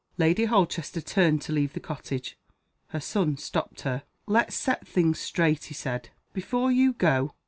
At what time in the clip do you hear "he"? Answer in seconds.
5.65-5.75